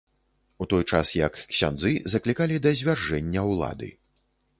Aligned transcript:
У 0.63 0.67
той 0.71 0.85
час 0.91 1.11
як 1.17 1.35
ксяндзы 1.51 1.91
заклікалі 2.13 2.57
да 2.67 2.71
звяржэння 2.79 3.45
ўлады. 3.51 3.91